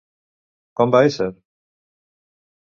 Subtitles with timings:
[0.81, 1.27] Com va ésser?